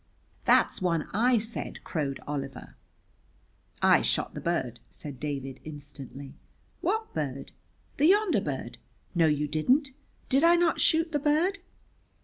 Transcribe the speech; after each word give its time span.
"That's 0.45 0.81
one 0.81 1.07
I 1.13 1.37
said!" 1.37 1.83
crowed 1.83 2.19
Oliver. 2.25 2.75
"I 3.83 4.01
shot 4.01 4.33
the 4.33 4.41
bird," 4.41 4.79
said 4.89 5.19
David 5.19 5.59
instantly. 5.63 6.33
"What 6.79 7.13
bird?" 7.13 7.51
"The 7.97 8.07
yonder 8.07 8.41
bird." 8.41 8.79
"No, 9.13 9.27
you 9.27 9.47
didn't." 9.47 9.89
"Did 10.27 10.43
I 10.43 10.55
not 10.55 10.81
shoot 10.81 11.11
the 11.11 11.19
bird?" 11.19 11.59